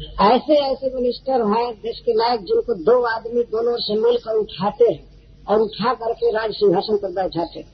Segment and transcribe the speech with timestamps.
[0.00, 5.02] ऐसे ऐसे मिनिस्टर हैं देश के नायक जिनको दो आदमी दोनों से मिलकर उठाते हैं
[5.46, 7.68] और उठा करके राज सिंहासन पर बैठाते हैं।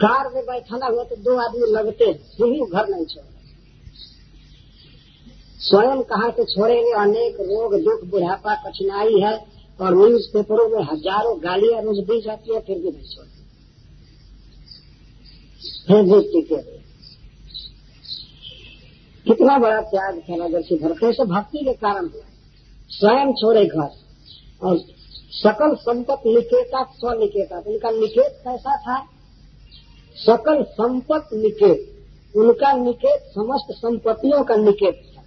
[0.00, 3.24] कार में बैठाना हुआ तो दो आदमी लगते हैं भी घर नहीं छोड़।
[5.60, 6.92] स्वयं कहाँ से छोड़ेंगे?
[6.94, 9.34] अनेक रोग, दुख, बुढ़ापा, कठिनाई है
[9.78, 13.38] और न्यूज़ पेपरों में हज़ारों गालियाँ रोज दी जाती है, फिर भी नहीं छोड़ते।
[15.88, 16.60] फिर भी टिके
[19.28, 22.22] कितना बड़ा त्याग राजर्षि भरत, ऐसे भक्ति के कारण हुआ।
[22.88, 23.88] स्वयं छोड़े घर।
[24.62, 24.78] और
[25.30, 29.06] सकल संपत्ति निकेता स्व निकेता तो उनका निकेत कैसा था?
[30.14, 31.94] सकल संपत्ति निकेत।
[32.36, 35.22] उनका निकेत, समस्त संपत्तियों का निकेत था।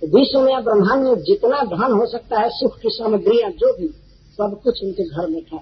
[0.00, 3.78] तो विश्व में या ब्रह्मांड में जितना धन हो सकता है, सुख की सामग्रियाँ, जो
[3.78, 3.88] भी,
[4.32, 5.56] सब कुछ उनके घर में था।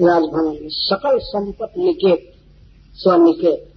[0.00, 2.34] राजभवन में सकल संपत्ति निकेत,
[2.94, 3.70] स्वनिकेत।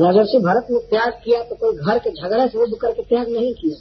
[0.00, 3.52] राजर्षि भरत ने त्याग किया तो कोई घर के झगड़े से उब करके त्याग नहीं
[3.54, 3.76] किया।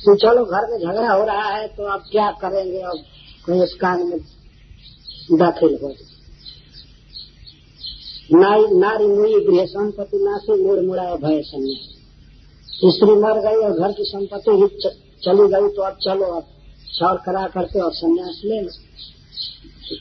[0.00, 2.80] तो चलो घर में झगड़ा हो रहा है तो अब क्या करेंगे?
[2.80, 2.98] अब
[3.46, 4.18] कोई उस कान में
[5.38, 5.94] दाखिल हो
[8.32, 11.90] नारी नारी मुई गृह संपत्ति नासी मुड़ मुड़ा भय संन्यास।
[12.92, 14.66] स्त्री मर गई और घर की संपत्ति ही
[15.22, 16.44] चली गई तो अब चलो, अब
[16.88, 18.72] छौर करा करके और संन्यास ले लो।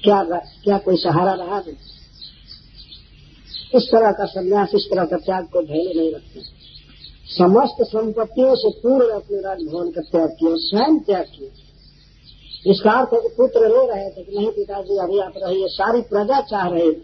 [0.03, 0.23] क्या
[0.63, 1.75] क्या कोई सहारा रहा नहीं
[3.75, 6.41] इस तरह का संन्यास, इस तरह का त्याग को धैर्य नहीं रखते।
[7.27, 11.51] समस्त संपत्तियों से पूर्ण अपने राजभवन का त्याग किया, स्वयं त्याग किया।
[12.65, 16.01] इसका अर्थ है कि पुत्र रो रहे थे कि नहीं पिताजी, अभी आप रहिए, सारी
[16.01, 17.01] प्रजा चाह रही थी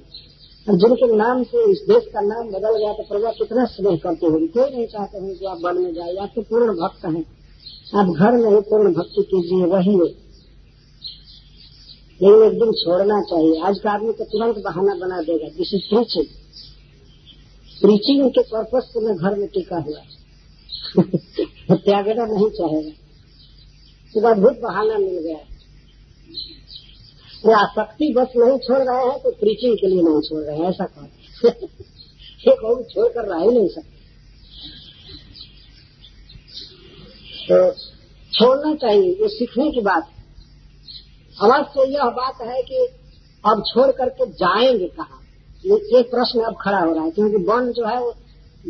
[0.67, 4.25] और जिनके नाम से इस देश का नाम बदल गया तो प्रजा कितना स्नेह करते
[4.25, 6.15] होंगे। कोई नहीं चाहते हैं कि आप वन में जाए?
[6.15, 7.25] आप तो पूर्ण भक्त हैं।
[7.95, 9.95] आप घर में ही पूर्ण भक्ति कीजिए वही
[12.19, 15.89] लेकिन एक दिन छोड़ना चाहिए। आज का आदमी तो तुरंत बहाना बना देगा दिस इज़
[15.89, 16.29] प्रीचिंग
[17.81, 20.01] प्रीचिंग के पर्पज से मैं घर में टिका हुआ।
[21.75, 22.91] त्यागना नहीं चाहेगा।
[24.13, 25.37] तो अद्भुत बहाना मिल गया।
[27.45, 30.69] वो आसक्ति बस नहीं छोड़ रहे हैं तो प्रीचिंग के लिए नहीं छोड़ रहे हैं,
[30.69, 31.05] ऐसा कहा
[32.47, 33.97] एक और छोड़ कर रहा ही, नहीं सकते।
[37.47, 37.71] तो
[38.33, 40.09] छोड़ना चाहिए, ये सीखने की बात
[41.37, 42.85] अवश्य यह बात है कि
[43.43, 45.18] अब छोड़ करके जाएँगे कहा?
[45.65, 48.13] ये प्रश्न अब खड़ा हो रहा है, क्योंकि वन जो है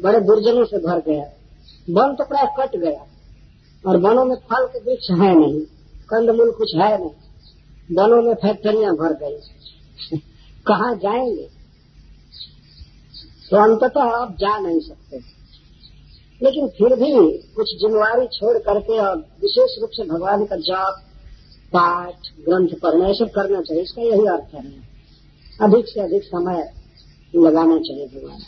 [0.01, 1.23] बड़े दुर्जनों से भर गया।
[1.89, 3.07] वन तो प्राय कट गया,
[3.89, 5.61] और वनों में फल के वृक्ष है नहीं,
[6.09, 7.11] कंदमूल कुछ है नहीं,
[7.97, 9.37] वनों में फैक्ट्रियाँ भर गई।
[10.67, 11.49] कहा जाएँगे?
[13.51, 15.17] तो अंततः आप जा नहीं सकते।
[16.43, 20.95] लेकिन फिर भी कुछ जिम्मेवारी छोड़ करके और विशेष रूप से भगवान का जाप,
[21.67, 24.89] पाठ, ग्रंथ पढ़ना, ये सब करना चाहिए, इसका यही अर्थ है।
[25.61, 26.78] अधिक से अधिक समय
[27.33, 28.39] लगाना चाहिए भगवान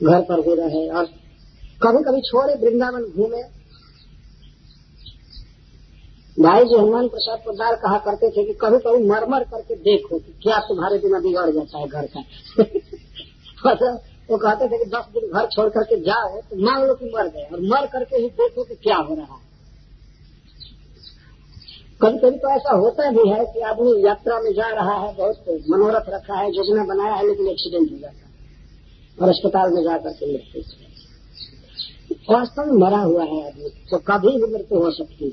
[0.00, 1.04] घर पर भी रहे और
[1.82, 3.42] कभी कभी छोड़े वृंदावन घूमे।
[6.36, 10.32] भाई जी हनुमान प्रसाद पोदार कहा करते थे कि कभी कभी मरमर करके देखो कि
[10.42, 12.20] क्या तुम्हारे बिना बिगड़ जाता है घर का।
[14.30, 17.28] वो कहते थे कि दस दिन घर छोड़ करके जाओ तो मान लो कि मर
[17.28, 19.55] गए और मर करके ही देखो कि क्या हो रहा है।
[22.02, 25.44] कभी कभी तो ऐसा होता भी है कि आदमी यात्रा में जा रहा है, बहुत
[25.70, 28.26] मनोरथ रखा है, योजना बनाया है, लेकिन एक्सीडेंट हो जाता है।
[29.22, 30.62] और अस्पताल में जाकर के मृत्यु
[32.30, 35.30] वास्तव में मरा हुआ है आदमी तो कभी भी मृत्यु हो सकती है।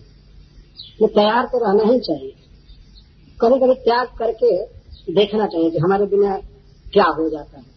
[1.02, 2.34] ये तैयार तो रहना ही चाहिए।
[3.42, 4.66] कभी कभी त्याग करके
[5.14, 6.38] देखना चाहिए कि हमारे बिना
[6.94, 7.74] क्या हो जाता है।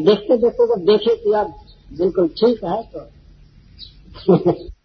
[0.00, 1.54] देखते देखते जब देखे कि अब
[1.98, 3.10] बिल्कुल ठीक है तो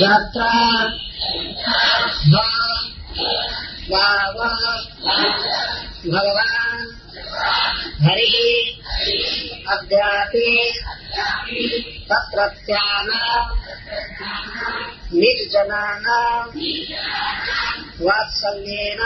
[0.00, 0.48] यात्रा
[6.12, 6.78] भगवान
[8.02, 8.32] हरि
[9.68, 10.50] अद्यापि
[12.10, 13.56] तत्रत्यानाम्
[15.14, 16.56] निर्जनानाम्
[18.00, 19.02] वात्सल्येन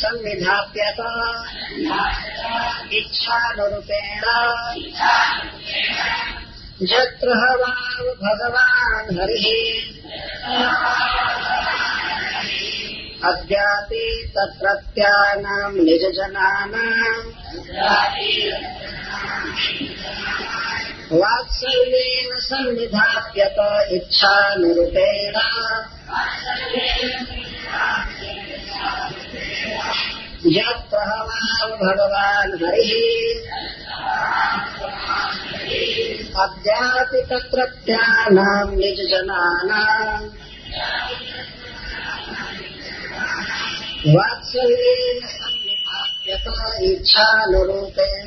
[0.00, 1.00] संविधाप्यत
[2.92, 4.22] इच्छानुरूपेण।
[6.82, 9.46] यत्र वाव भगवान् हरिः
[13.30, 14.04] अद्यापि
[14.36, 17.26] तत्रत्यानाम् निजजनानाम्
[21.20, 23.60] वात्सल्येन सन्निधाप्यत
[23.98, 25.36] इच्छानुरूपेण
[30.56, 33.20] यत्र वाव भगवान् हरिः
[36.38, 40.28] अद्यापि तत्रत्यानाम् निजजनानाम्
[44.14, 45.26] वात्सल्येन
[46.82, 48.26] इच्छानुरूपेण।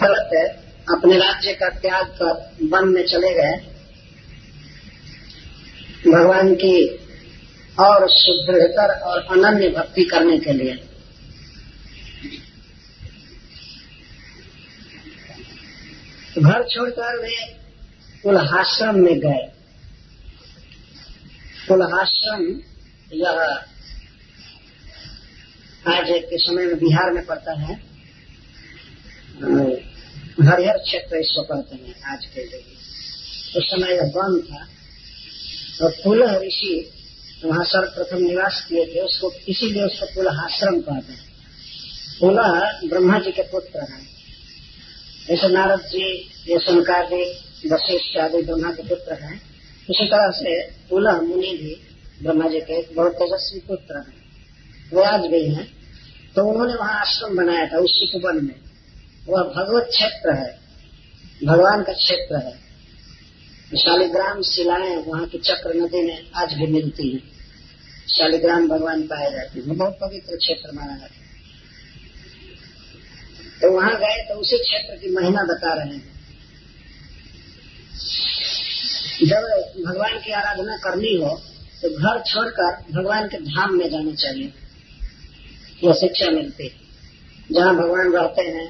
[0.00, 3.56] भरत अपने राज्य का त्याग कर वन में चले गए।
[6.12, 7.04] भगवान की
[7.80, 10.84] और सुदृढ़तर और अनन्य भक्ति करने के लिए।
[16.38, 17.52] घर छोड़कर वे
[18.22, 19.52] कुल्हाश्रम में गए।
[21.68, 22.60] कुल्हाश्रम
[23.12, 23.30] यह
[25.88, 27.74] आज के समय में बिहार में पड़ता है।
[30.48, 32.64] हरिहर क्षेत्र इसको कहते हैं आज के लिए।
[33.56, 34.68] उस समय यह बंद था।
[35.84, 36.97] और पुलह ऋषि
[37.44, 41.28] वहाँ सर्वप्रथम निवास किए थे, उसको इसीलिए उसको पुलहाश्रम कहते हैं
[42.20, 44.08] पुलह ब्रह्मा जी के पुत्र हैं।
[45.28, 47.30] जैसे नारद जी, ये जी,
[47.68, 49.42] वशिष्ठ आदि ब्रह्मा के पुत्र हैं।
[49.90, 51.80] उसी तरह से पुलह मुनि भी
[52.22, 54.24] ब्रह्मा जी के बहुत तेजस्वी पुत्र हैं।
[54.92, 55.78] वो आज भी हैं।
[56.36, 58.60] तो उन्होंने वहाँ आश्रम बनाया था, उस वन में।
[59.26, 60.60] वह भगवत क्षेत्र है,
[61.44, 62.67] भगवान का क्षेत्र है।
[63.76, 67.22] शालिग्राम शिलाएँ वहाँ की चक्र नदी में आज भी मिलती हैं।
[68.08, 71.26] शालिग्राम भगवान पाए जाते हैं। बहुत पवित्र क्षेत्र माना जाता है।
[73.60, 76.16] तो वहाँ गए तो उसी क्षेत्र की महिमा बता रहे हैं।
[79.24, 79.42] जब
[79.86, 81.30] भगवान की आराधना करनी हो
[81.82, 84.52] तो घर छोड़कर भगवान के धाम में जाना चाहिए।
[85.84, 86.74] यह शिक्षा मिलती है।
[87.52, 88.68] जहाँ भगवान रहते हैं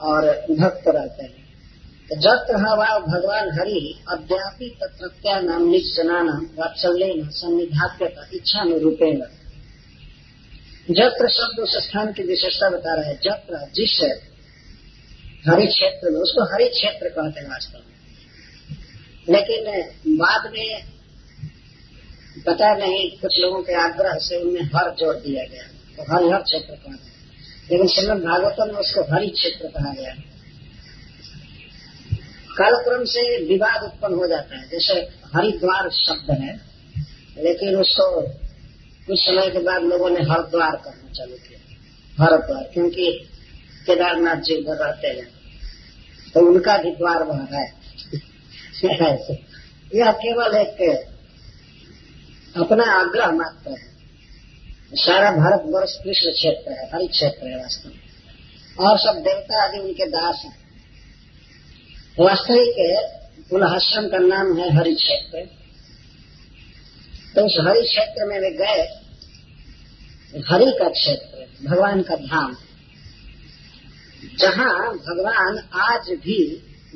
[0.00, 1.35] और भक्त रहते हैं।
[2.12, 6.22] जत्र हवा भगवान हरि अद्यापि तत्रत्या नाम निश्चना
[6.54, 9.20] वात्सल्य सन्निधात्य इच्छा रूपेण
[10.90, 14.00] जत्र शब्द उस स्थान की विशेषता बता रहे हैं, जत्र जिस
[15.48, 17.96] हरि क्षेत्र में, उसको हरि क्षेत्र कहते हैं वास्तव में।
[19.36, 20.84] लेकिन बाद में
[22.46, 25.62] पता नहीं, कुछ लोगों के आग्रह से उनमें हर जोड़ दिया गया।
[25.96, 27.12] तो हरिहर क्षेत्र कहते हैं।
[27.72, 30.14] लेकिन श्रीमद भागवतम में उसको हरि क्षेत्र कहा गया
[32.58, 34.94] कालक्रम से विवाद उत्पन्न हो जाता है, जैसे
[35.34, 36.60] हरिद्वार शब्द है,
[37.38, 38.22] लेकिन उसको
[39.06, 41.74] कुछ समय के बाद लोगों ने हरिद्वार करना चालू किया।
[42.24, 43.28] हरिद्वार, क्योंकि
[43.86, 45.36] केदारनाथ जी उधर रहते हैं।
[46.34, 47.74] तो उनका भी द्वार वहाँ है।
[49.94, 51.06] यह केवल एक
[52.56, 53.96] अपना आग्रह मात्र है।
[54.94, 58.00] सारा भारत वर्ष कृष्ण क्षेत्र है, हरि क्षेत्र है वास्तव में।
[58.86, 60.65] और सब देवता आदि उनके दास हैं।
[62.18, 62.76] वास्तविक
[63.50, 65.40] पुलहाश्रम का नाम है हरि क्षेत्र।
[67.34, 68.86] तो उस हरि क्षेत्र में वे गए,
[70.48, 72.56] हरि का क्षेत्र, भगवान का धाम,
[74.38, 76.38] जहाँ भगवान आज भी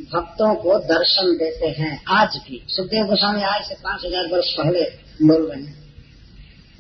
[0.07, 4.83] भक्तों को दर्शन देते हैं, आज भी। सुखदेव गोस्वामी आज से पाँच हज़ार वर्ष पहले
[5.23, 5.79] बोल रहे हैं।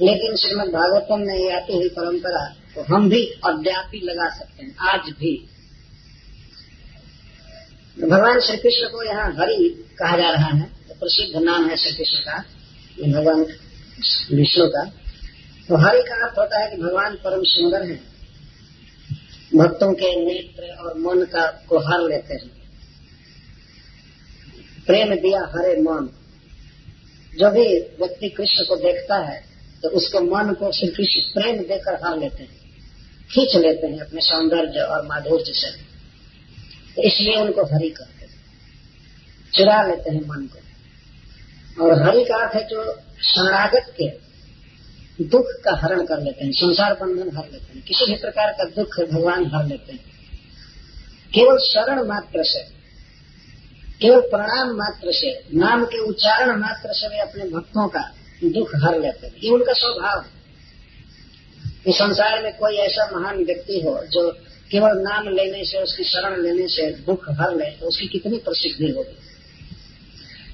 [0.01, 2.45] लेकिन श्रीमद भागवतम में आती हुई परंपरा
[2.75, 5.37] तो हम भी अद्यापी लगा सकते हैं, आज भी।
[8.01, 9.57] भगवान श्री कृष्ण को यहाँ हरि
[9.99, 12.39] कहा जा रहा है। तो प्रसिद्ध नाम है श्री कृष्ण का
[13.13, 13.41] भगवान
[14.33, 14.85] विष्णु का।
[15.69, 17.97] तो हरि का अर्थ होता है कि भगवान परम सुंदर है।
[19.55, 22.49] भक्तों के नेत्र और मन का को हर लेते हैं।
[24.87, 26.09] प्रेम दिया हरे मन।
[27.33, 27.67] जो भी
[28.01, 29.39] व्यक्ति कृष्ण को देखता है
[29.83, 32.59] तो उसके मन को श्री कृष्ण प्रेम देकर हर लेते हैं।
[33.31, 35.69] खींच लेते हैं अपने सौंदर्य और माधुर्य से।
[36.99, 38.41] इसलिए उनको हरि कहते हैं।
[39.55, 40.61] चुरा लेते हैं मन को।
[41.85, 44.31] और हरि का अर्थ है जो शरणागत के
[45.25, 48.65] दुख का हरण कर लेते हैं, संसार बंधन हर लेते हैं, किसी भी प्रकार का
[48.65, 50.05] दुख भगवान हर लेते हैं।
[51.35, 52.63] केवल शरण मात्र से,
[54.01, 59.01] केवल प्रणाम मात्र से, नाम के उच्चारण मात्र से वे अपने भक्तों का दुख हर
[59.01, 60.41] लेते हैं। ये उनका स्वभाव है।
[61.87, 64.39] इस संसार में कोई ऐसा महान व्यक्ति हो जो
[64.71, 68.91] केवल नाम लेने से, उसकी शरण लेने से दुख हर ले तो उसकी कितनी प्रसिद्धि
[68.91, 69.17] होगी?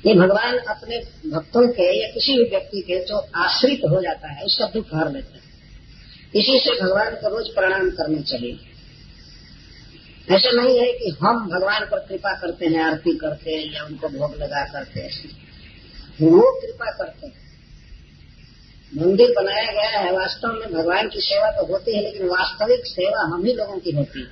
[0.09, 0.99] ये भगवान अपने
[1.31, 5.13] भक्तों के या किसी भी व्यक्ति के जो आश्रित हो जाता है, उसका दुख हर
[5.13, 5.47] लेते हैं।
[6.35, 8.59] इसी से भगवान को रोज प्रणाम करने चाहिए।
[10.31, 14.09] ऐसा नहीं है कि हम भगवान पर कृपा करते हैं, आरती करते हैं या उनको
[14.09, 15.11] भोग लगा करते हैं।
[16.23, 17.46] वो कृपा करते हैं।
[18.97, 23.23] मंदिर बनाया गया है, वास्तव में भगवान की सेवा तो होती है, लेकिन वास्तविक सेवा
[23.25, 24.26] हम ही लोगों की होती है।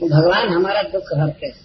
[0.00, 1.64] तो भगवान हमारा दुख हरते हैं।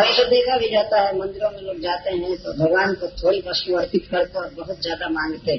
[0.00, 3.74] ऐसा देखा भी जाता है, मंदिरों में लोग जाते हैं तो भगवान को थोड़ी वस्तु
[3.74, 5.56] अर्पित करते और बहुत ज़्यादा मांगते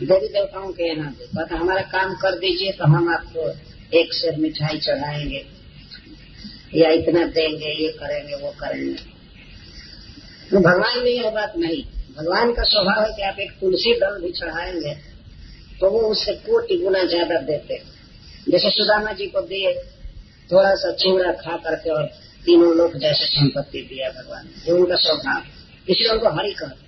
[0.00, 3.48] देवी देवताओं के यहाँ पे कहते हमारा काम कर दीजिए तो हम आपको
[3.98, 5.44] एक शेर मिठाई चढ़ाएँगे,
[6.74, 8.94] या इतना देंगे, ये करेंगे, वो करेंगे।
[10.50, 11.82] तो भगवान में यह बात नहीं।
[12.18, 14.94] भगवान का स्वभाव है कि आप एक तुलसी दल भी चढ़ाएँगे
[15.80, 19.72] तो वो उससे कोटि गुना ज़्यादा देते हैं। जैसे सुदामा जी को दिए,
[20.50, 22.04] थोड़ा सा चिवड़ा खा करके और
[22.44, 25.42] तीनों लोग जैसे संपत्ति दिया भगवान ने। ये उनका स्वभाव
[25.88, 26.86] इसलिए उनको हरि कहते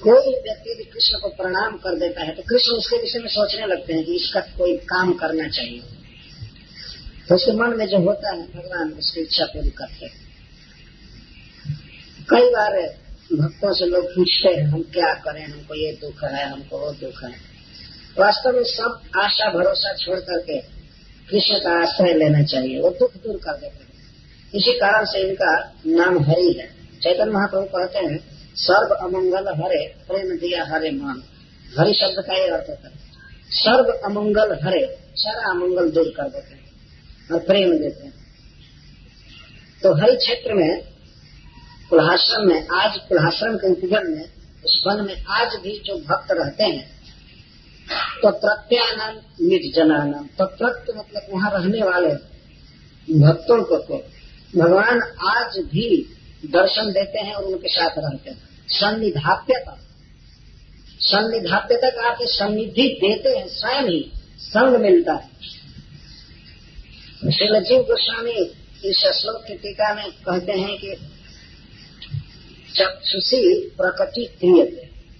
[0.00, 3.66] कोई व्यक्ति यदि कृष्ण को प्रणाम कर देता है तो कृष्ण उसके विषय में सोचने
[3.66, 5.80] लगते हैं कि इसका कोई काम करना चाहिए।
[7.28, 10.26] तो उसके मन में जो होता है, भगवान उसकी इच्छा पूरी करते हैं।
[12.30, 12.76] कई बार
[13.32, 17.24] भक्तों से लोग पूछते हैं, हम क्या करें, हमको ये दुख है, हमको वो दुख
[17.24, 17.30] है।
[18.18, 20.58] वास्तव में सब आशा, भरोसा छोड़ करके
[21.30, 23.92] कृष्ण का आश्रय लेना चाहिए, वो दुख दूर कर देते हैं।
[24.54, 26.66] इसी कारण से इनका नाम हरि है।
[27.02, 31.22] चैतन्य महाप्रभु कहते हैं, सर्व अमंगल हरे, प्रेम दिया हरे मान।
[31.78, 32.94] हरि शब्द का ये अर्थ होता है।
[33.50, 36.72] सर्व अमंगल हरे, सारा अमंगल दूर कर देते हैं
[37.32, 38.14] और प्रेम देते हैं।
[39.82, 40.97] तो हरि क्षेत्र में
[41.90, 44.24] कुल्हाश्रम में, आज कुल्हाश्रम के उपगण में
[44.64, 46.86] उस वन में आज भी जो भक्त रहते हैं
[48.22, 52.12] तो प्रत्यानंद निज जनानम तो प्रत्य मतलब वहाँ रहने वाले
[53.20, 53.96] भक्तों को तो
[54.54, 55.88] भगवान आज भी
[56.46, 58.38] दर्शन देते हैं और उनके साथ रहते हैं।
[58.70, 59.74] सन्निधाप्यता
[61.02, 64.00] सन्निधाप्यता का अर्थ सन्निधि देते हैं, स्वयं ही
[64.40, 65.28] संग मिलता है।
[67.32, 68.38] श्री लजीव गोस्वामी
[68.84, 70.90] इस श्लोक की टीका में कहते हैं कि
[72.78, 73.42] चक्षुषी
[73.76, 74.64] प्रकटी क्रिय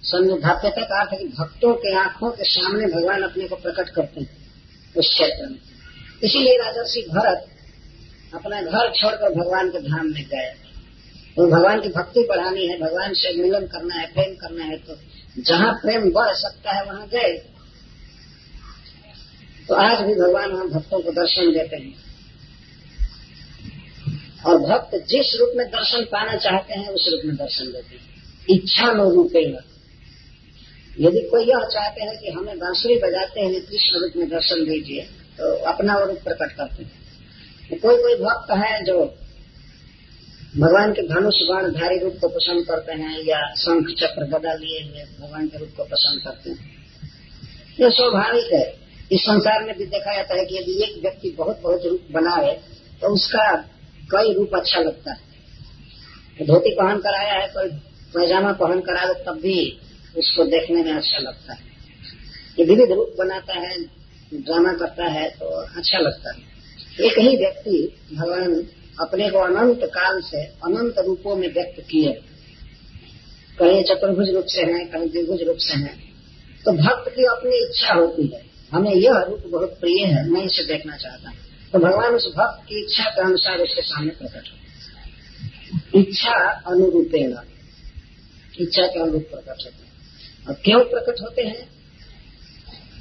[0.03, 4.29] सन्निधाप्यता का अर्थ कि भक्तों के आँखों के सामने भगवान अपने को प्रकट करते हैं
[4.95, 5.59] उस क्षेत्र में।
[6.23, 7.45] इसीलिए राजर्षि भरत
[8.33, 10.49] अपना घर छोड़कर भगवान के धाम में गए।
[11.37, 14.95] तो भगवान की भक्ति बढ़ानी है, भगवान से मिलन करना है, प्रेम करना है तो
[15.41, 17.37] जहाँ प्रेम बढ़ सकता है, वहाँ गए।
[19.67, 22.08] तो आज भी भगवान वहाँ भक्तों को दर्शन देते हैं।
[24.45, 28.07] और भक्त जिस रूप में दर्शन पाना चाहते हैं, उस रूप में दर्शन देते हैं।
[28.49, 29.41] इच्छा नो रूपे
[30.99, 35.01] यदि कोई यह चाहते हैं कि हमें बांसुरी बजाते हैं, कृष्ण रूप में दर्शन दीजिए
[35.37, 36.91] तो अपना रूप प्रकट करते हैं।
[37.69, 38.97] तो कोई कोई भक्त है जो
[40.57, 45.03] भगवान के धनुष बाणधारी रूप को पसंद करते हैं या शंख चक्र गदा लिए हुए
[45.19, 46.77] भगवान के रूप को पसंद करते हैं।
[47.79, 48.67] यह स्वाभाविक है।
[49.11, 52.53] इस संसार में भी देखा जाता है कि यदि एक व्यक्ति बहुत बहुत रूप बनाए
[53.01, 53.45] तो उसका
[54.11, 57.69] कई रूप अच्छा लगता है। धोती पहन कर आया है, कोई
[58.13, 59.79] पैजामा पहन कर आए तब भी
[60.17, 61.59] उसको देखने में अच्छा लगता है।
[62.59, 63.77] ये विविध रूप बनाता है,
[64.33, 65.45] ड्रामा करता है तो
[65.77, 66.41] अच्छा लगता है।
[67.05, 68.67] एक ही व्यक्ति भगवान
[68.99, 72.13] अपने को अनंत काल से अनंत रूपों में व्यक्त किए।
[73.59, 76.13] कहीं चतुर्भुज रूप से हैं, कहीं द्विभुज रूप से हैं।
[76.65, 78.41] तो भक्त की अपनी इच्छा होती है।
[78.73, 81.37] हमें यह रूप बहुत प्रिय है, मैं इसे देखना चाहता हूँ।
[81.73, 86.33] तो भगवान उस भक्त की इच्छा के अनुसार उसके सामने प्रकट हो इच्छा
[86.67, 87.33] अनुरूपेण
[88.59, 91.67] इच्छा के अनुरूप प्रकट होते हैं। और क्यों प्रकट होते हैं?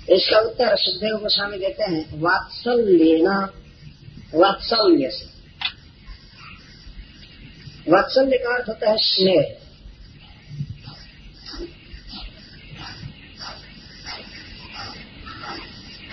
[0.09, 3.39] इसका उत्तर सुखदेव गोस्वामी देते हैं, वात्सल्यना
[4.35, 5.27] वात्सल्य से
[7.91, 9.57] वात्सल्य का अर्थ होता है स्नेह।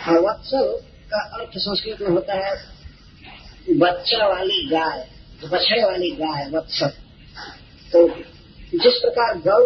[0.07, 2.53] और वत्सल का अर्थ संस्कृत में होता है
[3.79, 5.05] बच्चा वाली गाय,
[5.43, 6.89] बछड़े वाली गाय वत्सल
[7.91, 8.07] तो
[8.74, 9.60] जिस प्रकार गौ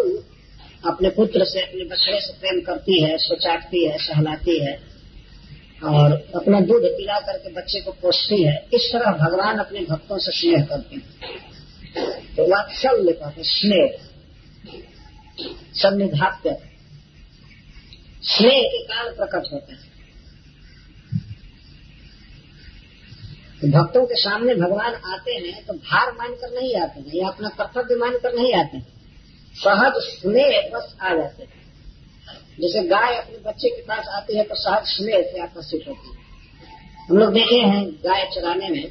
[0.90, 4.72] अपने पुत्र से, अपने बछड़े से प्रेम करती है उसको चाटती है, सहलाती है,
[5.84, 10.32] और अपना दूध पिला करके बच्चे को पोषती है, इस तरह भगवान अपने भक्तों से
[10.32, 11.04] स्नेह करते हैं।
[12.36, 13.98] तो वात्सल्य कहते स्नेह
[15.74, 16.56] सन्निधाप्य
[18.24, 19.89] स्नेह के कारण प्रकट होते हैं।
[23.62, 27.96] भक्तों के सामने भगवान आते हैं तो भार मानकर नहीं आते हैं, या अपना कर्तव्य
[27.96, 28.86] मानकर नहीं आते हैं।
[29.54, 31.58] सहज स्नेह बस आ जाते हैं।
[32.60, 36.18] जैसे गाय अपने बच्चे के पास आती है तो सहज स्नेह से आकर्षित होती है।
[37.10, 38.90] हम लोग देखे हैं गाय चराने में,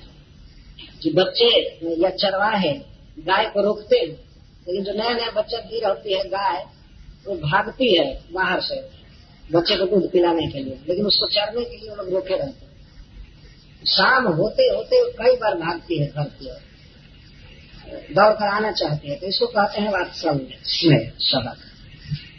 [1.03, 1.49] कि बच्चे
[2.01, 2.73] या चरवाहे
[3.19, 6.65] गाय को रोकते हैं, लेकिन जो नया नया बच्चा दी होती है गाय,
[7.27, 8.81] वो भागती है बाहर से,
[9.49, 12.65] बच्चे को दूध पिलाने के लिए। लेकिन उसको चरने के लिए वो लोग रोके रहते
[12.65, 12.68] हैं।
[13.88, 16.57] शाम होते होते कई बार भागती है घर की ओर।
[18.13, 21.57] दौड़ कर आना चाहती है तो इसको कहते हैं वात्सल्य स्नेह सबक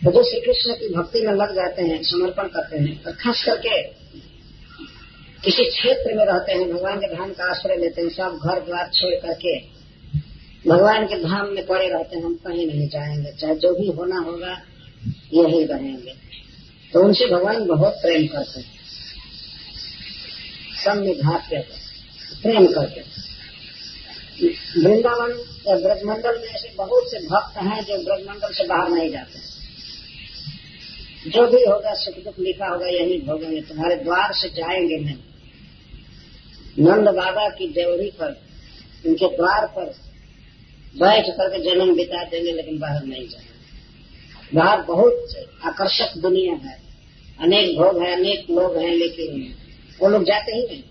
[0.04, 3.44] तो जो श्री कृष्ण की भक्ति में लग जाते हैं, समर्पण करते हैं, और खास
[3.44, 3.82] करके
[5.44, 8.90] किसी क्षेत्र में रहते हैं, भगवान के धाम का आश्रय लेते हैं, सब घर द्वार
[8.94, 9.60] छोड़ करके।
[10.70, 14.18] भगवान के धाम में पड़े रहते हैं, हम कहीं नहीं जाएँगे, चाहे जो भी होना
[14.18, 14.62] होगा,
[15.32, 16.12] यही रहेंगे।
[16.92, 18.79] तो उनसे भगवान बहुत प्रेम करते हैं।
[20.84, 21.58] सन्निधाप्य
[22.42, 23.20] प्रेम करते
[24.80, 25.30] वृंदावन
[25.68, 29.50] या ब्रजमंडल में ऐसे बहुत से भक्त हैं जो ब्रजमंडल से बाहर नहीं जाते
[31.26, 35.14] जो भी होगा सुख दुख लिखा होगा, यही भोगेंगे। तुम्हारे द्वार से जाएँगे नहीं।
[36.78, 38.40] नंद बाबा की देवरी पर,
[39.06, 39.84] उनके द्वार पर
[40.96, 43.50] बैठ करके जन्म बिता देंगे, लेकिन बाहर नहीं जाएँगे।
[44.54, 45.26] बाहर बहुत
[45.64, 46.82] आकर्षक दुनिया है।
[47.40, 49.59] अनेक भोग है, अनेक लोग हैं, लेकिन
[50.00, 50.82] वो लोग जाते ही नहीं।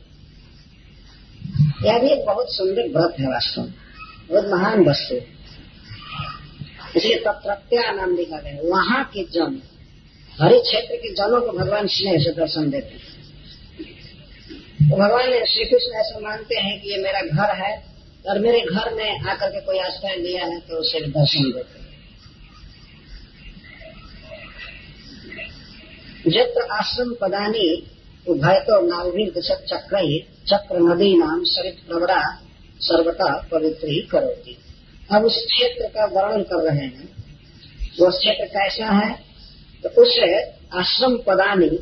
[1.84, 3.74] यह भी एक बहुत सुंदर व्रत है वास्तव में।
[4.30, 5.16] बहुत महान वस्तु
[6.96, 9.62] इसलिए तत्रत्या नाम लिखा गया वहाँ के जन,
[10.34, 13.08] हरे क्षेत्र के जनों को भगवान स्नेह से दर्शन देते हैं।
[14.82, 17.74] तो भगवान श्री कृष्ण ऐसा मानते हैं कि ये मेरा घर है
[18.25, 21.88] और मेरे घर में आकर के कोई आश्रय लिया है तो उसे दर्शन देते हैं।
[26.28, 27.68] जब आश्रम पदानी
[28.29, 32.41] उभय तो नाविर चक्र ही चक्र नदी नाम सरित प्रवरा
[32.79, 34.57] सर्वता पवित्र ही करोगी
[35.12, 37.09] अब उस क्षेत्र का वर्णन कर रहे हैं।
[38.00, 39.19] वो क्षेत्र कैसा है?
[39.83, 40.19] तो उस
[40.74, 41.79] आश्रम पदानी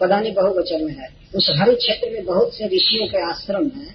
[0.00, 3.94] पदानी बहुवचन में है। उस हरि क्षेत्र में बहुत से ऋषियों के आश्रम हैं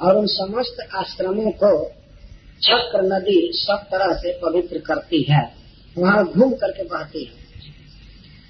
[0.00, 1.88] और उन समस्त आश्रमों को
[2.62, 5.54] चक्र नदी सब तरह से पवित्र करती है।
[5.98, 7.32] वहाँ घूम करके बहती है।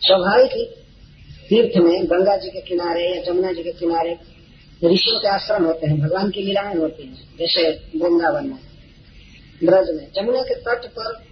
[0.01, 0.80] स्वाभाविक
[1.51, 4.13] तीर्थ में गंगा जी के किनारे या जमुना जी के किनारे
[4.85, 8.59] ऋषियों के आश्रम होते हैं, भगवान की लीलाएँ होती हैं, जैसे वृंदावन में,
[9.65, 11.25] ब्रज में। जमुना के तट पर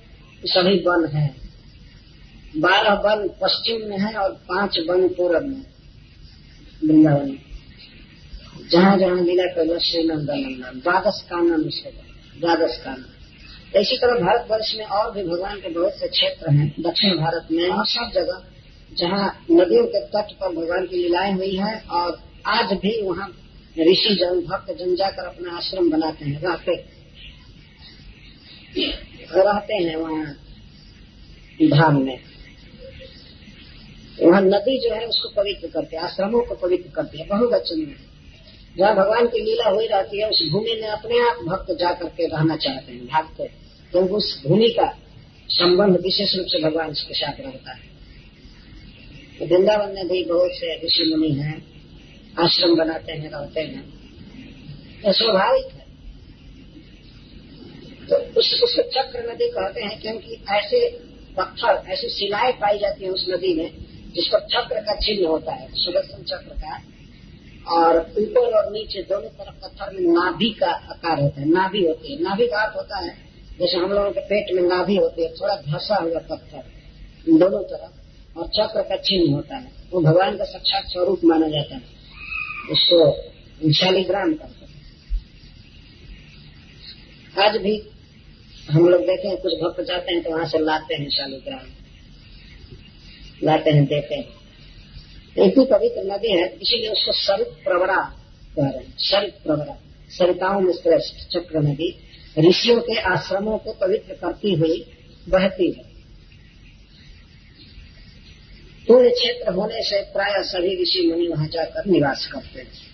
[0.44, 1.36] सभी वन हैं।
[2.56, 5.64] बारह वन पश्चिम में है और पाँच वन पूर्व में
[6.84, 7.38] वृंदावन। में
[8.70, 11.90] जहाँ जहाँ लीला कैला श्री नंदन द्वादश कानन से
[12.40, 17.10] द्वादश कानन इसी तरह भारतवर्ष में और भी भगवान के बहुत से क्षेत्र हैं, दक्षिण
[17.10, 18.44] भारत में और सब जगह
[18.92, 23.28] जहाँ नदियों के तट पर भगवान की लीलाएँ हुई है और आज भी वहाँ
[23.78, 26.74] ऋषि जन, भक्त जन जाकर अपना आश्रम बनाते हैं, रहते
[29.34, 30.24] रहते हैं वहाँ
[31.68, 32.18] धाम में।
[34.22, 37.96] वहाँ नदी जो है उसको पवित्र करते हैं, आश्रमों को पवित्र करते हैं, बहुवचन में।
[38.78, 42.26] जहाँ भगवान की लीला हुई रहती है, उस भूमि में अपने आप भक्त जाकर के
[42.26, 43.48] रहना चाहते हैं भागते
[43.92, 44.88] तो उस भूमि का
[45.48, 47.87] संबंध विशेष रूप से भगवान के साथ रहता है।
[49.44, 51.66] वृंदावन में भी बहुत से ऋषि मुनि हैं,
[52.38, 53.98] आश्रम बनाते हैं, रहते हैं।
[55.06, 55.86] यह स्वाभाविक है।
[58.06, 60.90] तो उस उसको चक्र नदी कहते हैं क्योंकि ऐसे
[61.36, 63.72] पत्थर, ऐसी शिलाएँ पाई जाती है उस नदी में
[64.12, 66.82] जिस पर चक्र का चिन्ह होता है, सुदर्शन चक्र का।
[67.68, 72.14] और ऊपर और नीचे दोनों तरफ़ पत्थर में नाभि का आकार होता है। नाभि होती
[72.14, 73.16] है। नाभि का होता है।
[73.60, 76.64] जैसे हम लोगों के पेट में नाभि होती है, थोड़ा धसा हुआ पत्थर,
[77.28, 78.07] दोनों तरफ़।
[78.38, 81.82] और चक्र का चिन्ह होता है। वो भगवान का साक्षात स्वरूप माना जाता है।
[82.70, 83.22] उसको
[83.72, 84.68] शालिग्राम करते हैं।
[87.46, 87.90] आज भी
[88.70, 91.66] हम लोग देखे हैं कुछ भक्त जाते हैं तो वहाँ से लाते हैं शालिग्राम
[93.44, 94.38] लाते हैं, देते हैं।
[95.38, 98.14] भी पवित्र नदी है, इसीलिए उसको सरित प्रवरा
[98.56, 99.78] कह रहे हैं। सरित प्रवरा।
[100.10, 101.98] सरिताओं में श्रेष्ठ चक्र नदी।
[102.38, 104.84] ऋषियों के आश्रमों को पवित्र करती हुई
[105.28, 105.87] बहती है।
[108.88, 112.86] पूर्ण क्षेत्र होने से प्राय सभी ऋषि मुनि वहाँ जाकर निवास करते हैं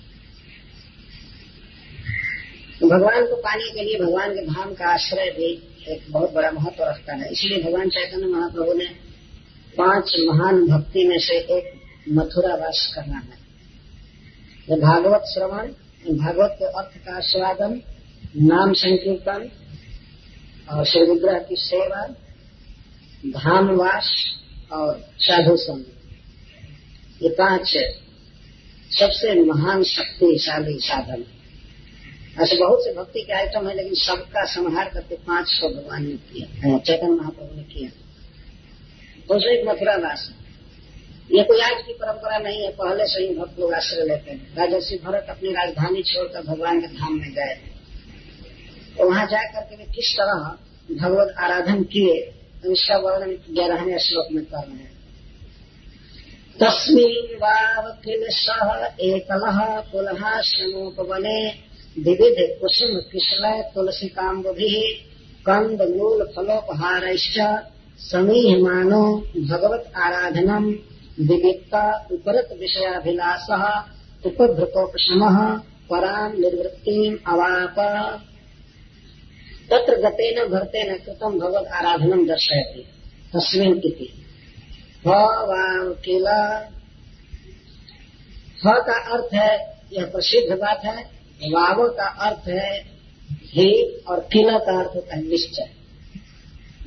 [2.83, 5.51] भगवान को पाने के लिए भगवान के धाम का आश्रय भी
[5.89, 8.85] एक बहुत बड़ा महत्व रखता है। इसलिए भगवान चैतन्य महाप्रभु ने
[9.79, 11.73] पाँच महान भक्ति में से एक
[12.09, 15.69] मथुरा वास करना है। भागवत श्रवण,
[16.17, 17.81] भागवत के अर्थ का आस्वादन,
[18.37, 19.51] नाम संकीर्तन
[20.71, 22.07] और श्री विग्रह की सेवा
[23.27, 24.11] धामवास
[24.73, 25.85] और साधु संग
[27.23, 27.77] ये पाँच
[28.91, 31.25] सबसे महान शक्तिशाली साधन।
[32.43, 36.15] ऐसे बहुत से भक्ति के आइटम है, लेकिन सबका संहार करके पाँच सौ भगवान ने
[36.15, 37.91] किया। चैतन्य महाप्रभु ने किया।
[39.29, 40.31] तो एक मथुरा वास।
[41.33, 44.57] ये कोई आज की परंपरा नहीं है, पहले से ही भक्त लोग आश्रय लेते हैं।
[44.57, 47.55] राजर्षि भरत अपनी राजधानी छोड़कर भगवान के धाम में गए।
[48.97, 50.59] तो वहाँ जाकर के किस तरह
[51.03, 52.35] भगवत आराधन किए
[52.73, 54.93] इसका वर्णन ग्यारहवें श्लोक में कर रहे हैं।
[56.61, 58.69] तस्मिन सह
[59.01, 59.43] एकल
[59.93, 61.39] पुनः श्रमोपवने
[61.99, 65.05] विविध कुसुम किशलय तुलसी काम्बि
[65.47, 67.17] कंद मूल फलोपहार
[68.01, 69.05] समीह मानो
[69.51, 70.65] भगवत आराधनम
[71.21, 73.49] विविधता उपरत विषयाभिलाष
[74.27, 75.23] उपभृतोपशम
[75.91, 77.77] पराम निर्वृत्तिम अवाप।
[79.71, 82.81] तत्र गतेन भरतेन कृतम भगवत आराधनम दर्शयति।
[83.35, 84.23] तस्मिन इति।
[86.05, 86.27] किल?
[88.67, 91.05] ह का अर्थ है, यह प्रसिद्ध बात है,
[91.51, 92.81] वाव का अर्थ है,
[93.33, 95.71] ही और किला का अर्थ होता है, निश्चय।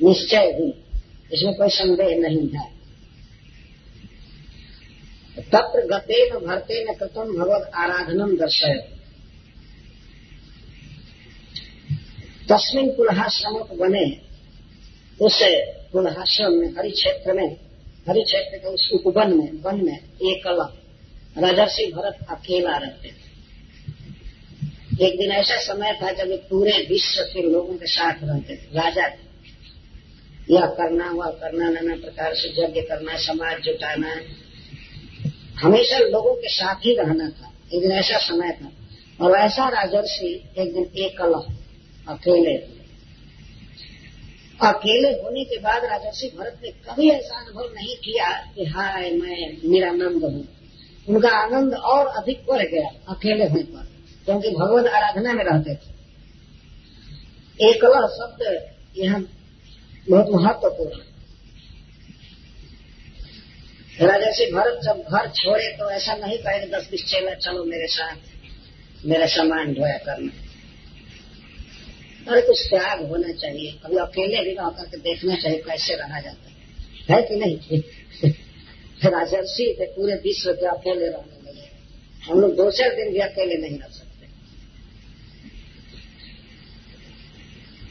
[0.02, 0.84] निश्चय ही।
[1.32, 2.78] इसमें कोई संदेह नहीं है।
[5.42, 8.97] तत्र गते न भरते न कृतम भगवत आराधनम दर्शय
[12.52, 14.20] तस्मिन कुलहाश्रम बने,
[15.20, 15.38] उस
[15.92, 17.56] कुलहाश्रम में हरि क्षेत्र में
[18.08, 20.78] हरि क्षेत्र के उस उपवन में, वन में एक अलग
[21.44, 23.28] राजर्षि भरत अकेला रहते थे।
[25.06, 29.06] एक दिन ऐसा समय था जब पूरे विश्व के लोगों के साथ रहते थे। राजा
[30.50, 34.20] यह करना वह करना, नाना प्रकार से यज्ञ करना, समाज जुटाना,
[35.60, 38.72] हमेशा लोगों के साथ ही रहना था। एक दिन ऐसा समय था।
[39.24, 41.57] और ऐसा राजर्षि एक दिन एक अलग
[42.08, 42.78] अकेले।
[44.62, 49.68] अकेले होने के बाद राजर्षि भरत ने कभी ऐसा अनुभव नहीं किया कि, हाय, मैं,
[49.68, 50.48] मेरा निरानंद हूँ।
[51.08, 53.88] उनका आनंद और अधिक बढ़ गया अकेले होने पर,
[54.24, 55.98] क्योंकि भगवत आराधना में रहते थे।
[57.70, 59.20] एकल शब्द यहाँ
[60.10, 60.90] बहुत महत्वपूर्ण
[64.00, 68.16] राजर्षि भरत जब घर छोड़े तो ऐसा नहीं कहे दस बीस चेला चलो मेरे साथ,
[69.06, 70.47] मेरा सामान ढोया करना
[72.28, 76.48] अरे कुछ त्याग होना चाहिए। कभी अकेले भी रह करके देखना चाहिए, कैसे रहा जाता
[76.48, 76.58] है।
[77.10, 77.80] है कि नहीं?
[79.04, 81.68] राजर्षि थे पूरे विश्व के अकेले रहने लगे
[82.24, 84.26] हम लोग दो चार दिन भी अकेले नहीं रह सकते।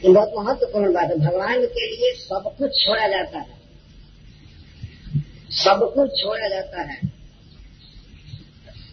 [0.07, 3.57] ये बहुत महत्वपूर्ण बात है। भगवान के लिए सब कुछ छोड़ा जाता है।
[5.51, 7.01] सब कुछ छोड़ा जाता है।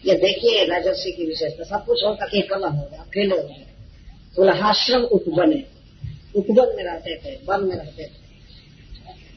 [0.05, 3.74] ये देखिए राजर्षि की विशेषता। सब कुछ होता कि कला होगा, अकेले हो होगा।
[4.35, 5.63] तुलहाश्रम उपबने
[6.35, 8.25] उपवन में रहते थे, वन में रहते थे।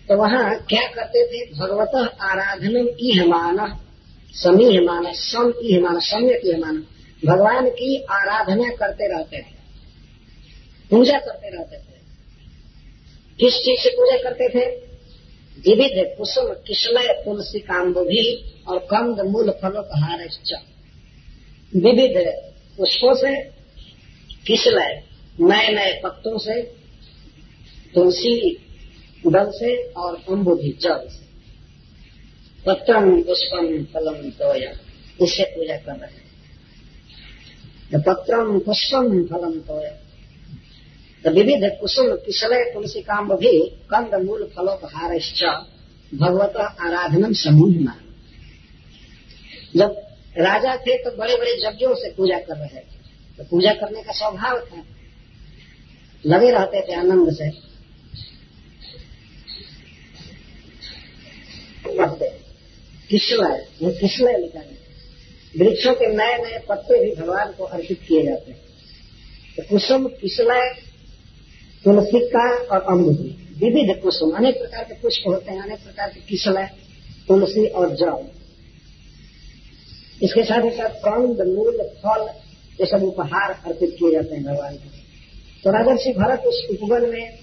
[0.08, 1.52] तो वहाँ क्या करते थे?
[1.54, 3.56] भगवत आराधन समी
[4.34, 6.86] समीहमान, सम ईहमान सम्यक ईहमान
[7.26, 9.58] भगवान की आराधना करते रहते थे।
[10.90, 11.98] पूजा करते रहते थे।
[13.40, 14.88] किस चीज़ से पूजा करते थे?
[15.58, 20.28] विविध कुसुम किशलय तुलसी काम्बुभी और कंद, मूल फलोपहार
[21.76, 22.42] विविध
[22.78, 23.57] पुष्पों से
[24.48, 25.02] किसलय
[25.40, 26.62] नए नए पत्तों से,
[27.94, 28.34] तुलसी
[29.26, 31.26] दल से और अम्बुधि जल से।
[32.66, 34.70] पत्रम पुष्पम फलम तोया,
[35.20, 39.90] इससे पूजा कर रहे हैं। पत्रम पुष्पम फलम तोया।
[41.24, 43.52] तो विविध कुसुम किसलय तुलसी काम्ब भी
[43.90, 45.18] कंद, मूल फलोपहार
[46.14, 47.72] भगवत आराधनम समूह
[49.76, 49.90] जब
[50.38, 52.97] राजा थे तो बड़े बड़े यज्ञों से पूजा कर रहे थे।
[53.38, 54.84] तो पूजा करने का स्वभाव था।
[56.24, 57.50] लगे रहते थे आनंद से।
[63.10, 64.76] किसलय ये किसलय लिखा है
[65.56, 68.60] वृक्षों के नए नए पत्ते भी भगवान को अर्पित किए जाते हैं।
[69.56, 70.74] तो कुसुम किसलय
[71.84, 76.20] तुलसी का और अमृति। विविध कुसुम, अनेक प्रकार के पुष्प होते हैं, अनेक प्रकार के
[76.20, 76.68] किसलय
[77.28, 78.26] तुलसी और जल
[80.22, 82.28] इसके साथ ही साथ कंद मूल, फल
[82.80, 84.88] ये सब उपहार अर्पित किए जाते हैं भगवान को।
[85.64, 87.38] तो राजर्षि भरत उस उपवन में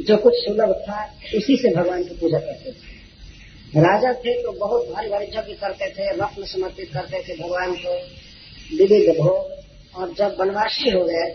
[0.00, 1.04] जो कुछ सुलभ था,
[1.36, 2.96] उसी से भगवान की पूजा करते थे।
[3.80, 7.94] राजा थे तो बहुत भारी भारी यज्ञ करते थे, रत्न समर्पित करते थे भगवान को,
[8.76, 9.56] विविध भोग।
[9.94, 11.26] और जब वनवासी हो गए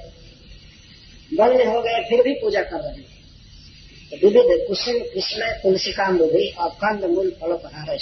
[1.31, 3.01] वन्य हो गए, फिर भी पूजा कर रहे
[4.11, 7.97] तो विविध कुसुम, कृष्ण तुलसिकाम भी और कंद मूल फलोपहार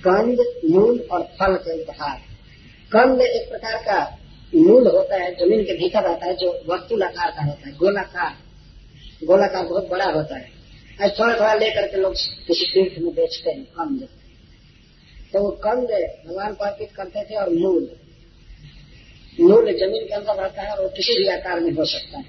[0.00, 0.38] कंद,
[0.70, 2.20] मूल और फल के उपहार।
[2.94, 3.98] कंद एक प्रकार का
[4.54, 8.36] मूल होता है, ज़मीन के भीतर रहता है, जो वस्तुलाकार का होता है, गोलाकार।
[9.26, 10.50] गोलाकार बहुत बड़ा होता है।
[11.02, 12.14] आज थोड़ा थोड़ा लेकर के लोग
[12.46, 14.08] किसी तीर्थ में बेचते हैं कंद
[15.32, 15.88] तो वो कंद
[16.26, 17.88] भगवान को अर्पित करते थे और मूल
[19.40, 22.24] मूल ज़मीन के अंदर रहता है और किसी भी आकार में हो सकता है।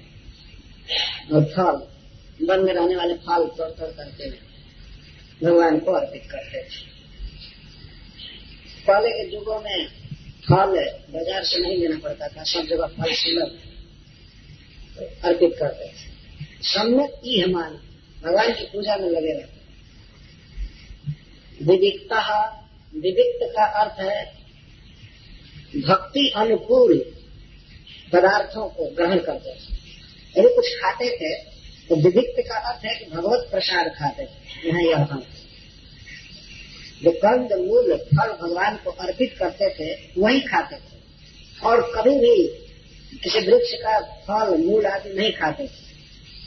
[1.32, 1.76] और फल,
[2.46, 4.30] वन में रहने वाले फल तोड़ तोड़ करके
[5.46, 6.84] भगवान को अर्पित करते थे।
[8.86, 10.05] पहले के युगों में
[10.46, 10.72] फल
[11.12, 13.50] बाज़ार से नहीं लेना पड़ता था, सब जगह फल सुलभ
[15.24, 16.04] अर्पित करते थे।
[16.64, 17.72] सम्यक ही हमान
[18.18, 19.54] भगवान की पूजा में लगे रहते
[21.60, 22.20] विविकता
[22.94, 24.24] विविक्त का अर्थ है,
[25.80, 26.92] भक्ति अनुकूल
[28.12, 29.74] पदार्थों को ग्रहण करते थे
[30.34, 31.32] यदि कुछ खाते थे
[31.88, 35.12] तो विविक्त का अर्थ है कि भगवत प्रसाद खाते थे यहाँ यह अर्थ
[37.02, 41.00] जो कंद मूल फल भगवान को अर्पित करते थे, वही खाते थे।
[41.64, 42.48] और कभी भी
[43.18, 45.86] किसी वृक्ष का फल, मूल आदि नहीं खाते थे।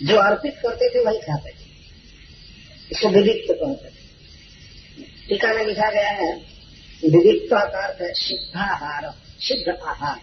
[0.05, 1.69] जो अर्पित करते थे, वही खाते थे।
[2.91, 3.99] इसको विविक्त कहते थे।
[5.29, 6.35] टीका में लिखा गया है
[7.05, 10.19] विविक्त का अर्थ है, शुद्धाहार शुद्ध आहार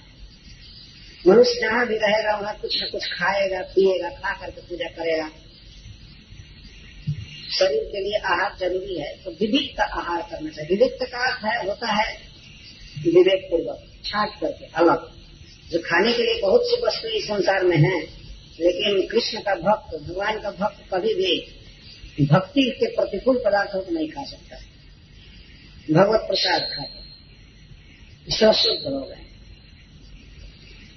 [1.27, 5.31] मनुष्य जहाँ भी रहेगा, वहाँ कुछ न कुछ खाएगा, पिएगा, खा करके पूजा करेगा।
[7.59, 11.45] शरीर के लिए आहार ज़रूरी है तो विविध का आहार करना चाहिए। विविध का अर्थ
[11.45, 12.07] है, होता है
[13.05, 15.11] विवेक पूर्वक छाट करके, अलग।
[15.71, 18.01] जो खाने के लिए बहुत सी वस्तु इस संसार में है,
[18.61, 24.09] लेकिन कृष्ण का भक्त, भगवान का भक्त कभी भी भक्ति के प्रतिकूल पदार्थों को नहीं
[24.09, 24.57] खा सकता।
[25.93, 27.05] भगवत प्रसाद खाते
[28.31, 29.25] सब शुद्ध हो गए।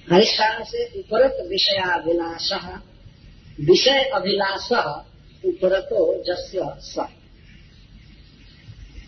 [0.08, 2.52] कारण से उपरत विषयाभिलाष
[3.60, 4.68] विषय अभिलाष
[5.44, 7.06] उपरतो जस्य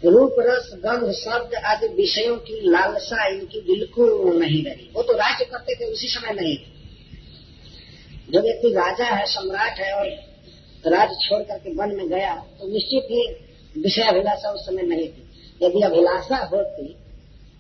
[0.05, 5.45] रूप रस गंध, शब्द आदि विषयों की लालसा इनकी बिल्कुल नहीं रही। वो तो राज्य
[5.45, 6.57] करते थे, उसी समय नहीं।
[8.31, 10.07] जो व्यक्ति राजा है, सम्राट है और
[10.87, 13.23] राज छोड़ करके वन में गया तो निश्चित ही
[13.83, 15.23] विषय अभिलाषा उस समय नहीं थी।
[15.62, 16.87] यदि अभिलाषा होती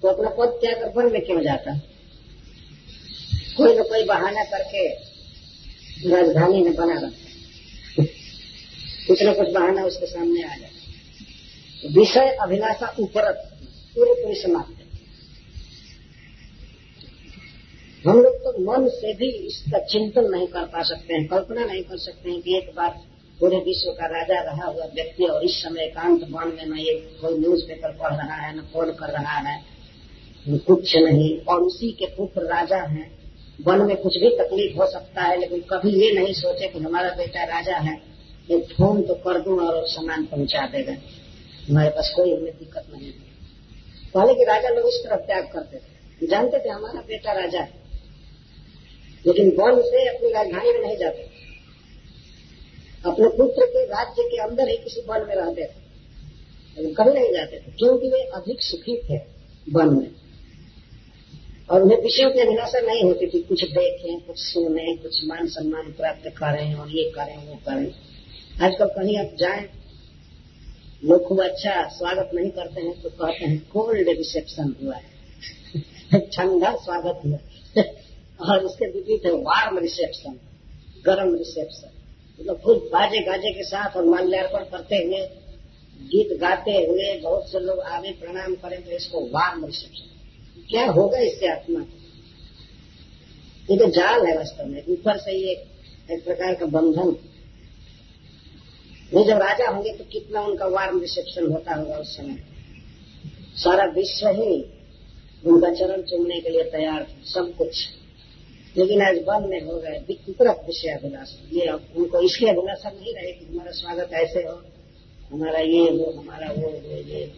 [0.02, 1.78] तो अपना पद त्याग कर वन में क्यों जाता?
[3.56, 4.88] कोई न कोई बहाना करके
[6.08, 7.31] राजधानी में बना रखता
[9.06, 13.48] कुछ न कुछ बहाना उसके सामने आ जाता विषय अभिलाषा उपरत
[13.94, 14.80] पूरी पूरी समाप्त
[18.04, 21.82] हम लोग तो मन से भी इसका चिंतन नहीं कर पा सकते हैं, कल्पना नहीं
[21.82, 22.90] कर सकते हैं कि एक बार
[23.40, 26.94] पूरे विश्व का राजा रहा हुआ व्यक्ति और इस समय एकांत वन में न ये
[27.20, 29.60] कोई न्यूज़ पेपर पढ़ रहा है, न फ़ोन कर रहा है
[30.46, 33.10] कुछ नहीं। और उसी के पुत्र राजा हैं।
[33.60, 37.10] वन में कुछ भी तकलीफ़ हो सकता है, लेकिन कभी ये नहीं सोचे कि हमारा
[37.16, 37.96] बेटा राजा है।
[38.50, 40.92] एक फ़ोन तो कर दूँ और सामान पहुँचा देगा।
[41.68, 43.12] हमारे पास कोई हमें दिक्कत नहीं है।
[44.14, 45.92] पहले के राजा लोग इस तरफ़ त्याग करते थे।
[46.26, 47.82] जानते थे हमारा बेटा राजा है।
[49.26, 51.30] लेकिन वन से अपनी राजधानी में नहीं जाते।
[53.06, 55.82] अपने पुत्र के राज्य के अंदर ही किसी वन में रहते थे।
[56.94, 59.16] कभी नहीं जाते थे। क्योंकि वे अधिक सुखी थे
[59.72, 60.10] वन में।
[61.70, 65.92] और उन्हें विषयों की अभिलाषा नहीं होती थी। कुछ देखें, कुछ सुने, कुछ मान सम्मान
[65.92, 68.11] प्राप्त करें और ये करें, वो करें।
[68.60, 69.68] आजकल कहीं आप जाए
[71.04, 76.76] लोग खूब अच्छा स्वागत नहीं करते हैं तो कहते हैं, कोल्ड रिसेप्शन हुआ है। ठंडा
[76.76, 77.82] स्वागत हुआ
[78.50, 80.32] और उसके विपरीत है, वार्म रिसेप्शन,
[81.06, 81.90] गर्म रिसेप्शन।
[82.40, 85.26] मतलब खूब बाजे गाजे के साथ और माल्यार्पण करते हुए,
[86.02, 91.18] गीत गाते हुए बहुत से लोग आगे प्रणाम करें तो इसको वार्म रिसेप्शन। क्या होगा
[91.18, 91.80] इससे आत्मा?
[93.70, 95.52] ये तो जाल है वास्तव में। ऊपर से ये
[96.10, 97.16] एक प्रकार का बंधन
[99.14, 102.36] वे जब राजा होंगे तो कितना उनका वार्म रिसेप्शन होता होगा उस समय।
[103.56, 104.54] सारा विश्व ही
[105.44, 107.88] उनका चरण चुमने के लिए तैयार था, सब कुछ।
[108.76, 109.98] लेकिन आज बंद में हो गए
[110.30, 114.54] तरफ़ विषय अभिलाष। ये उनको इसलिए अभिलाषा नहीं रहे कि हमारा स्वागत ऐसे हो,
[115.32, 117.32] हमारा ये हो, हमारा वो हो, ये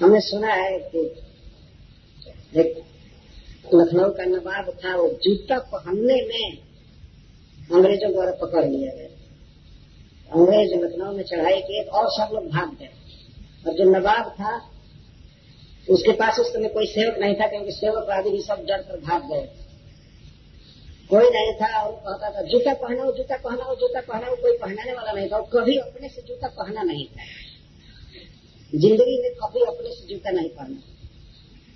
[0.00, 1.00] हमने सुना है कि
[2.60, 2.82] एक
[3.66, 6.71] लखनऊ का नवाब था, वो जूता पहनने में
[7.70, 9.08] अंग्रेज़ों द्वारा पकड़ लिया गया।
[10.32, 12.90] अंग्रेज़ लखनऊ में चढ़ाई किए और सब लोग भाग गए।
[13.66, 14.68] और जो नवाब था,
[15.90, 19.00] उसके पास उस समय कोई सेवक नहीं था, क्योंकि सेवक आदि भी सब डर कर
[19.00, 19.48] भाग गए।
[21.10, 25.12] कोई नहीं था, और कहता था, जूता पहनाओ जूता पहनाओ जूता पहनाओ। कोई पहनाने वाला
[25.12, 27.24] नहीं था, और कभी अपने से जूता पहना नहीं था।
[28.72, 30.80] ज़िंदगी में कभी अपने से जूता नहीं पहना।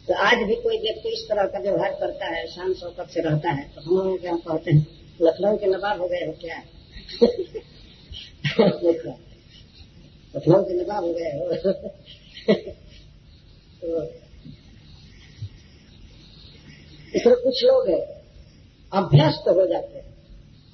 [0.09, 3.51] तो आज भी कोई व्यक्ति इस तरह का व्यवहार करता है शान शौकत से रहता
[3.51, 6.63] है तो हम लोग क्या कहते हैं लखनऊ के नवाब हो गए हो क्या?
[10.37, 11.55] लखनऊ के नवाब हो गए हो?
[13.83, 14.05] तो
[17.15, 17.89] इस तरह कुछ लोग
[18.93, 20.15] अभ्यस्त हो जाते हैं।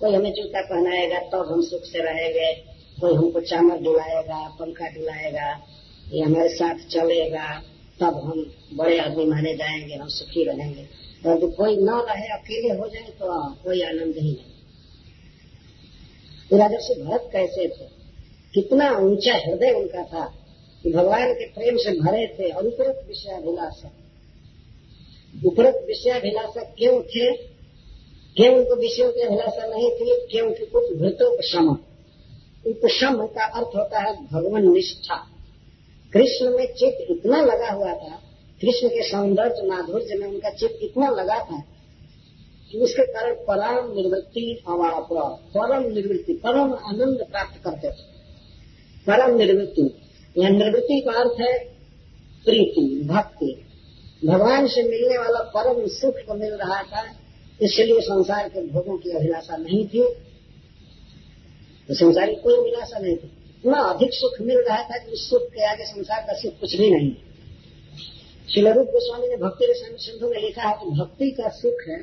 [0.01, 2.55] कोई हमें जूता पहनाएगा, तब तो हम सुख से रहेंगे।
[3.01, 5.67] कोई हमको चामर डुलाएगा, पंखा डुलाएगा,
[6.13, 7.63] ये हमारे साथ चलेगा,
[8.01, 12.89] तब हम बड़े आदमी माने जाएँगे, हम सुखी रहेंगे तो कोई न रहे, अकेले हो
[12.89, 14.53] जाए तो कोई आनंद ही नहीं।
[16.59, 17.85] राजर्षि भरत कैसे थे?
[18.55, 20.25] कितना ऊँचा हृदय उनका था
[20.83, 23.91] कि भगवान के प्रेम से भरे थे और उपरत विषयाभिलाषा
[25.47, 27.37] उपरत विषयाभिलाषा क्यों थे?
[28.37, 30.27] क्यों उनको विषयों की अभिलाषा नहीं थी?
[30.31, 31.77] क्योंकि कुछ भृतोपशम
[32.67, 35.17] उपशम का अर्थ होता है भगवान निष्ठा।
[36.13, 38.32] कृष्ण में चित्त इतना लगा हुआ था
[38.63, 41.63] कृष्ण के सौंदर्य माधुर्य में उनका चित्त इतना लगा था
[42.71, 45.09] कि उसके कारण परम निवृत्ति अवाप
[45.57, 48.05] परम निवृत्ति परम आनंद प्राप्त करते थे।
[49.07, 49.91] परम निवृत्ति
[50.37, 51.59] यह निवृत्ति का अर्थ है
[52.45, 53.51] प्रीति, भक्ति।
[54.27, 57.03] भगवान से मिलने वाला परम सुख को मिल रहा था,
[57.63, 60.05] इसलिए संसार के भोगों की अभिलाषा नहीं थी।
[61.89, 65.29] तो संसार की कोई अभिलाषा नहीं थी। इतना अधिक सुख मिल रहा था कि उस
[65.31, 67.13] सुख के आगे संसार का सुख कुछ भी नहीं।
[68.49, 71.99] शिलरूप गोस्वामी ने भक्ति रसायन सिंधु में लिखा है कि भक्ति का सुख है